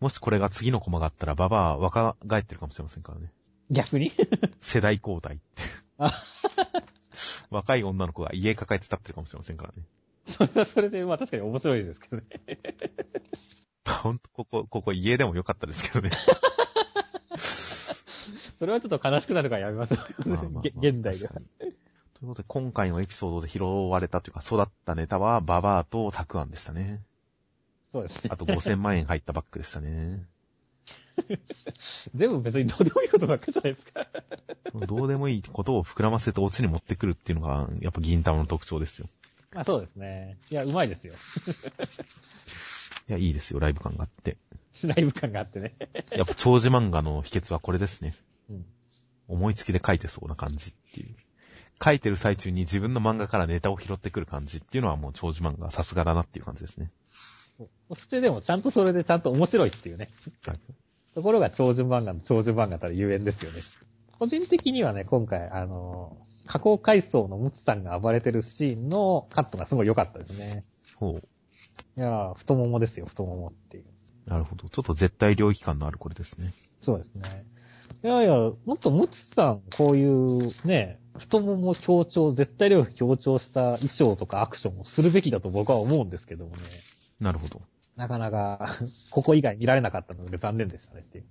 [0.00, 3.32] もしこれが次のコマがあったら、ババア若返ってるかもしれませんからね。
[3.70, 4.12] 逆に？
[4.60, 5.62] 世代交代って。
[5.98, 6.22] あ、
[7.50, 9.82] 若い女の子が家抱えて立ってるかもしれませんからね。
[10.26, 12.24] それはそれで、まあ確かに面白いですけどね。
[14.02, 16.10] ほんと、ここ、ここ家でも良かったですけどね。
[18.58, 20.28] それはちょっと悲しくなるからやめましょう。
[20.28, 21.46] まあまあまあげ現代では確。
[21.46, 21.72] かに
[22.14, 27.02] ということで、今回のエピソードで拾われたというか、育ったネタは、ババアとタクアンでしたね。
[27.92, 28.30] そうですね。
[28.32, 30.26] あと5000万円入ったバッグでしたね。
[32.14, 34.00] 全部別にどうでもいいことばっかりじゃないですか。
[34.86, 39.08] どうでもいいことを膨らませてオチに持ってくるっていうのが、やっぱ銀玉の特徴ですよ。
[39.52, 40.38] まあそうですね。
[40.50, 41.14] いや、うまいですよ。
[43.08, 44.36] いや、いいですよ、ライブ感があって。
[44.82, 45.74] ライブ感があってね。
[46.10, 48.14] やっぱ長寿漫画の秘訣はこれですね。
[48.50, 48.66] うん。
[49.28, 51.16] 思いつきで書いてそうな感じっていう。
[51.82, 56.90] 書いてる最中に自分の漫画からネタを拾ってくる感じっていうのはもう長寿漫画さすがだなっていう感じですね。
[57.88, 60.08] そしてでもちゃんとそれでちゃんと面白いっていうね。
[60.46, 60.58] はい
[61.16, 63.62] ところが長寿漫画の長寿漫画たるゆえんですよね。
[64.18, 66.14] 個人的にはね、今回、あの、
[66.46, 70.66] 加工階層のムツさんが暴れてるシーンのカットがすごい良かったですね。
[70.94, 71.98] ほう。
[71.98, 73.84] いやー、太ももですよ、太ももっていう。
[74.26, 74.68] なるほど。
[74.68, 76.52] ちょっと絶対領域感のあるこれですね。
[76.82, 77.46] そうですね。
[78.04, 78.34] いやいや、
[78.66, 86.62] もっとムツさん、こういうね、太もも強調、絶対領域強調した衣装とかアクションをするべきだと僕は思うんですけどもね。
[87.20, 87.62] なるほど。
[87.96, 88.78] なかなか、
[89.10, 91.24] ここ以外見られなかったので残念でしたねっていう。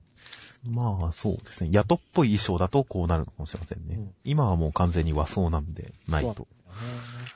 [0.68, 1.70] まあ、そうですね。
[1.72, 3.96] 雇っぽい衣装だとこうなるのかもしれませんね。
[3.96, 6.34] うん今はもう完全に和装なんで、ないと。
[6.34, 7.32] そうなんですよね。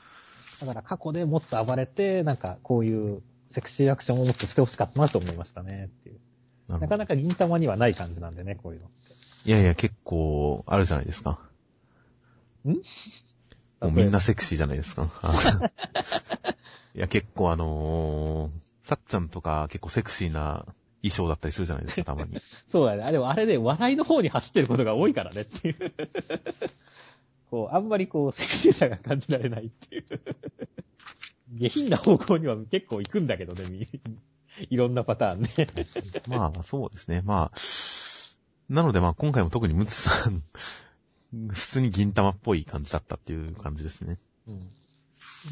[0.60, 6.20] だから過去でもっと暴れて、なんかこういうセクシーアクションをもっとしてほしかったなと思いましたねっていう。
[6.68, 8.96] ななかなか銀玉にはない感じなんでね、こういうのって。
[9.48, 11.40] いやいや、結構、あるじゃないですか。
[12.64, 12.70] ん？
[13.80, 15.08] もうみんなセクシーじゃないですか。
[16.94, 18.50] あいや、結構あのー、
[18.82, 20.66] さっちゃんとか結構セクシーな
[21.02, 22.38] 衣装だったりするじゃないですか、たまに。
[22.70, 23.02] そうだね。
[23.02, 25.92] あれはあれで笑いの方に走ってることが多いからねっていう。
[27.50, 30.04] こう、あんまりこう、セクシーさが感じられないっていう。
[31.52, 33.88] 下品な方向には結構行くんだけどね、み
[34.68, 35.66] いろんなパターンね。
[36.28, 37.22] まあ、そうですね。
[37.24, 37.58] まあ、
[38.72, 40.44] なのでまあ今回も特にムツさん、
[41.48, 44.18] 普通に銀玉っぽい感じだったっていう感じですね。
[44.46, 44.70] うん。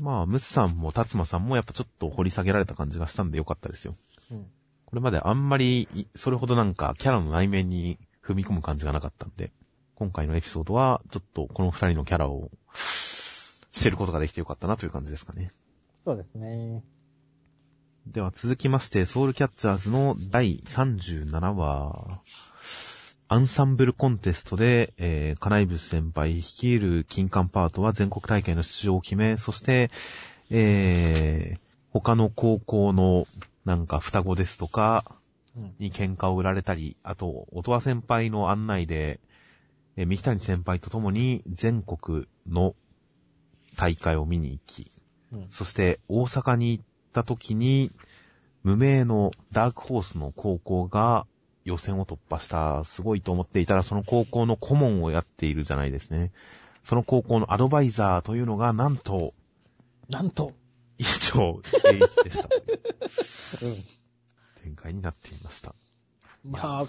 [0.03, 3.97] まあ、ムツさんも達馬さんもやっぱちょっと掘り下げられた感じがしたんでよかったですよ。
[4.31, 4.47] うん。
[4.87, 9.53] これまであんまり、いそれほどなんかキャラの内面に踏み込む感じがなかったんで、
[9.95, 12.51] 今回のエピソードは、ちょっとこの二人のキャラを
[13.71, 15.51] 知ることができてよかったなという感じですかね。
[16.05, 16.83] そうですね。
[18.07, 22.23] では続きまして、ソウルキャッチャーズの第37話、
[23.31, 29.91] アンサンブルコンテストで、えー、カナイブス先輩率いる金管パートは全国大会の出場を決め、そして、
[30.49, 31.59] えー、
[31.91, 33.27] 他の高校の
[33.67, 35.05] なんか双子ですとか
[35.55, 35.75] うん。
[35.79, 39.21] に喧嘩を売られたり、あと、音羽先輩の案内で、
[39.97, 42.75] えー、三木谷先輩と共に全国の
[43.77, 44.91] 大会を見に行き、
[45.33, 45.49] うん。
[45.51, 47.93] そして大阪に行った時に、
[48.63, 51.27] 無名のダークホースの高校が
[51.69, 56.33] 予選を突破した、すごいと思っていたら、その高校の顧問をやっているじゃないですね。
[56.83, 59.35] その高校のアドバイザーというのが、なんと、
[60.09, 60.53] なんと、
[60.99, 61.61] 以上、
[61.93, 62.81] 英一でしたという
[63.63, 63.85] うん。
[64.63, 65.75] 展開になっていました。
[66.45, 66.87] まあ、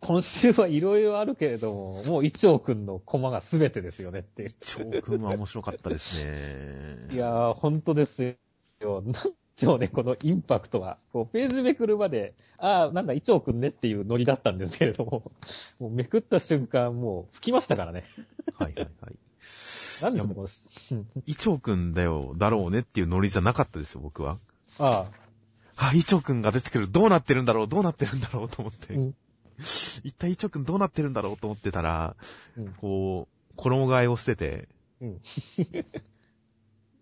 [0.00, 4.54] 今週はいろいろあるけれども、もう一丁くんのコマが全てですよねっていう。
[4.60, 7.08] 長君は面白かったですね。
[7.12, 8.36] いやー、ほんとです
[8.80, 9.02] よ。
[9.02, 10.98] なんでしょうね、このインパクトは。
[11.12, 15.30] こう、ページめくるまで、ああ、なんだ、一丁くんねっていうノリだったんですけれども、
[15.78, 18.04] もうめくった瞬間、もう吹きましたからね。
[18.54, 19.18] はいはいはい。
[20.02, 24.38] なんでこの、うんイチョウ君だよ、だろうねっていうノリじゃなかったですよ、僕は。
[24.78, 25.10] あ
[25.76, 26.90] あ、イチョウ君が出てくる。
[26.90, 28.94] どうなってるんだろうどうなってるんだろうと思って。
[28.94, 29.14] あ、うん。
[30.04, 32.16] 一体イチョウ君どうなってるんだろうと思ってたら、
[32.56, 32.72] うん。
[32.74, 34.68] こう、衣替えをしてて、
[35.02, 35.20] うん。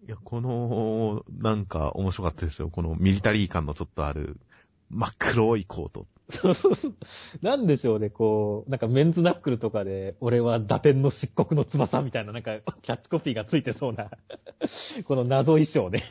[0.08, 2.70] いや、この、なんか面白かったですよ。
[2.70, 4.40] このミリタリー感のちょっとある、
[4.88, 6.06] 真っ黒いコート。
[6.30, 6.94] そうそうそう。
[7.42, 14.10] なんでしょうね、こう、なんかメンズナックルとかで、俺は打点の漆黒の翼みたいな、なんか、キャッチコピーがついてそうな、
[15.04, 16.08] この謎衣装ね。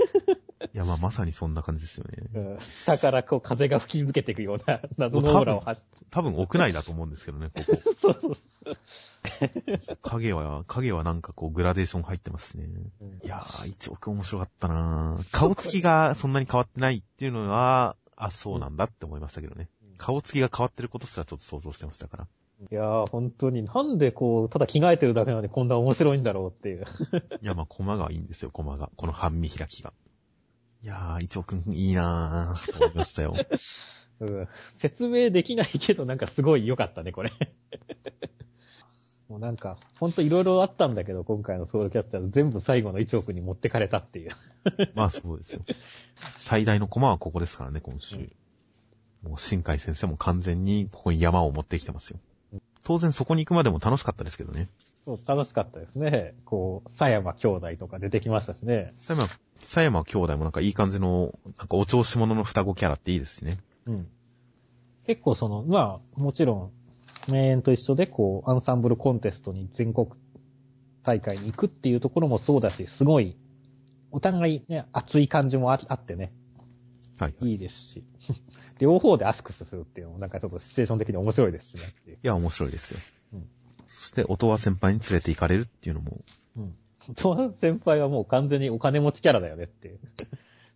[0.73, 2.29] いや、まあまさにそんな感じですよね。
[2.33, 7.81] うん下からこう風が吹き抜けていくような 謎のオーラを発多分屋内だと思うんですけどね、ここ。
[8.01, 8.37] そう
[9.79, 12.65] そう影は、影はなんかこうグラデーション入ってますね。
[13.01, 19.69] うんいやー、一億面白かったなー顔つきがそんなに変わってないっていうのは、あ、そうなんだって思いましたけどね。
[19.97, 22.27] 顔つきが変わってることすらちょっと想像してましたから。
[22.71, 26.85] いやー、本当に、なんでこう、ただ着替えてるだけなのにこんな面白いんだろうっていう。
[27.41, 28.89] いや、まあ、コマがいいんですよ、コマが。
[28.95, 29.93] この半身開きが。
[30.83, 33.33] いやー、一億いいなーと思いましたよ。
[34.19, 34.47] うん
[34.79, 37.31] 説明できないけど、なんかすごい良かったね、これ。
[39.29, 44.31] もうなんか、ほんといろいろあったんだけど、今回のソウルキャッチャーズ全部最後の1億に持ってかれたっていう。
[44.95, 45.65] まあ、そうですよ。
[46.37, 48.31] 最大のコマはここですからね、今週。
[49.21, 52.19] もう、新海先生も完全にここに山を持ってきてますよ。
[52.87, 54.69] 当然そこに行くまでも楽しかったですけどね。
[55.03, 56.35] そう、楽しかったですね。
[56.45, 58.93] こう、佐山兄弟とか出てきましたしね。
[58.95, 59.27] 佐山、
[59.59, 63.57] 佐山兄弟もなんかいい感じの、なんかお調子者の双子キャラっていいですしね。
[63.87, 64.07] うん。
[65.05, 66.71] 結構その、まあ、もちろ
[67.27, 70.07] ん、名演と一緒で、こう、アンサンブルコンテストに全国
[71.03, 73.35] 大会に行くっていうところもそうだし、すごい、
[74.11, 76.31] お互いね、熱い感じもああってね、
[77.19, 77.49] はい、はい。
[77.49, 78.03] いいいですし、
[78.79, 82.17] 両方でアスクスするっていうのもなんかちょっとシチュエーション的に面白いですしねいう。
[82.21, 82.99] や、面白いですよ。
[83.33, 83.49] うん
[83.89, 86.19] そして、音羽先輩に連れて行かれるっていうのも、
[86.57, 86.75] うん。
[87.15, 89.99] トワ先輩はもう完全にお金持ちキャラだよねっていう。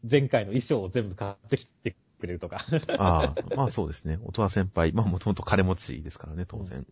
[0.09, 2.65] 前回の衣装を全部買ってきてくれるとか。
[2.97, 4.17] ああ、まあそうですね。
[4.23, 6.87] 音羽先輩、まあもともと金持ちですからね、当然。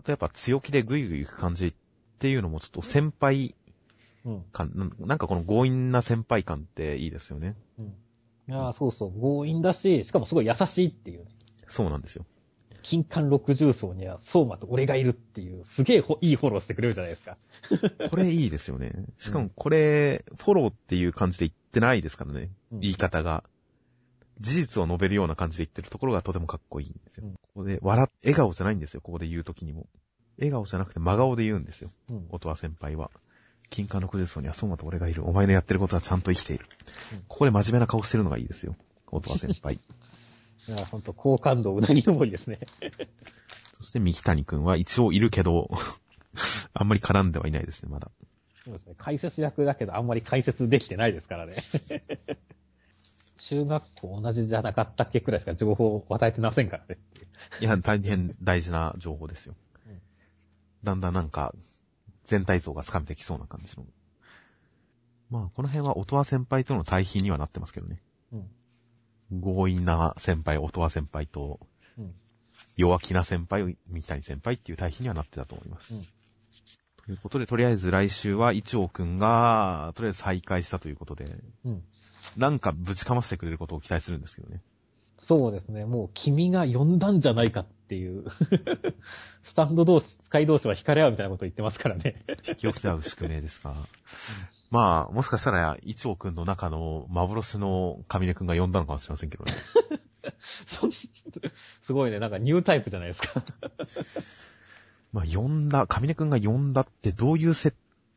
[0.00, 1.74] あとやっぱ強気でグイグイ行く感じっ
[2.18, 3.54] っていうのもちょっと先輩
[4.24, 4.44] うん。
[4.52, 7.56] 感、なんかこの強引な先輩感っていいですよね。
[7.78, 7.86] うん。
[7.86, 11.30] いやーそうそう、強引だし、しかもすごい優しいっていうね。
[11.68, 12.24] そうなんですよ。
[12.82, 17.36] 金管六重奏には相馬と俺がいるっていう、すげえほいいフォローしてくれるじゃないですか。
[18.08, 18.92] これいいですよね。
[19.18, 22.50] しかもこれ、フォローっていう感じで言ってないですからね。
[22.72, 23.44] うん言い方が。
[24.40, 27.26] 事実を述べるような感じで言ってるところがとてもかっこいいんですよ。
[27.26, 29.00] うんここで、笑っ、笑顔じゃないんですよ。
[29.00, 29.86] ここで言うときにも。
[30.38, 31.90] 笑顔じゃなくて真顔で言うんですよ。
[32.08, 32.26] うん。
[32.30, 33.10] 音羽先輩は。
[33.70, 35.26] 金管のクデスには相馬と俺がいる。
[35.26, 36.66] お前のやってることはちゃんと生きている。
[37.12, 38.76] うんここで真面目な顔してるのがいいですよ。
[39.10, 39.78] 音羽先輩。
[40.68, 42.60] いや、ほんと、好感度うなぎ登りですね。
[43.78, 45.70] そして三木谷くんは一応いるけど、
[46.74, 48.10] あんまり絡んではいないですね、まだ。
[48.64, 48.94] そうですね。
[48.98, 51.62] 解説役だけど、あんまり解説できてないですからね。
[53.38, 56.98] 中学校同じじゃなかったっけくらいしか情報を与えてませんからね。
[57.60, 59.54] いや、大変大事な情報ですよ。
[59.86, 60.00] うん
[60.84, 61.54] だんだんなんか、
[62.28, 63.84] 全体像がつかめてきそうな感じの。
[65.30, 68.00] まあ、この辺は音羽先輩との対比にはなってますけどね。
[68.32, 69.40] うん。
[69.42, 71.58] 強引な先輩、音羽先輩と、
[71.98, 72.14] うん。
[72.76, 75.94] 弱気な先輩、三谷先輩っていう対比にはなってたと思います。
[75.94, 76.06] うん
[77.08, 81.82] ということで、とりあえず来週は一応くんが、とりあえず再開したということで、うん。
[82.36, 84.60] なんかぶちかましてくれることを期待するんですけどね。
[85.28, 85.84] そうですね。
[85.84, 88.24] もう君が呼んだんじゃないかっていう。
[89.44, 92.24] スタンド同士、使い同士は惹かれ合うみたいなこと言ってますからね。
[92.48, 93.74] 引き寄せ合う宿命ですか？
[94.70, 99.54] まあ、もしかしたら、一応くんの中の幻の神根くんが呼んだのかもしれませんけどね。
[101.86, 102.18] すごいね。
[102.20, 103.42] なんかニュータイプじゃないですか。
[105.12, 107.76] まあ、呼んだ、神根くんが呼んだってどういう設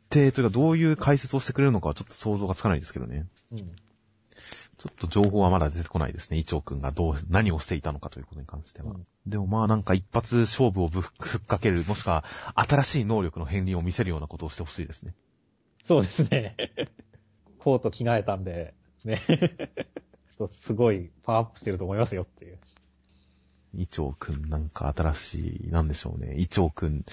[0.09, 3.27] 定というか、どういう解説をしてくれるのかはちょっと想像がつかないですけどね。
[3.51, 3.75] うん。
[4.81, 6.37] ちょっと情報はまだ出てこないですね。
[6.37, 8.93] 一応くんがどう、何をしていたのかということに関しては。
[8.93, 12.23] うんでもまあなんか一発勝負をぶっふっかける、もしくは
[12.55, 15.13] 新しい能力の片鱗を見せるようなことをしてほしいですね。
[15.85, 16.55] そうですね。
[17.59, 18.73] コート着替えたんで、
[19.05, 19.21] ね。
[20.63, 22.57] すごいパワーアップしてると思いますよっていう。
[23.75, 26.33] イチョウくんなんか新しい、なんでしょうね。
[26.37, 27.05] イチョウくん、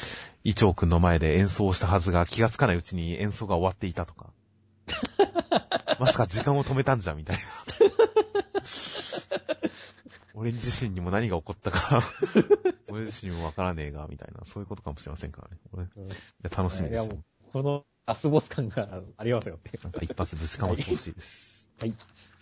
[0.45, 4.33] イチョウくんの前で演奏したはずが気がつかないうちに演奏が終わっていたとか。
[5.99, 7.43] まさか時間を止めたんじゃんみたいな。
[10.34, 12.01] 俺自身にも何が起こったか、
[12.91, 15.59] 俺自身にもわからねえが、みたいな、そういうことかもしれませんからね。
[15.72, 16.14] 俺いうんや
[16.57, 17.24] 楽しみいやもですよ。
[17.49, 19.82] う、このラスボス感がありますよっていう。
[19.82, 21.68] なんか一発ぶちかましてほしいです。
[21.80, 21.95] はい。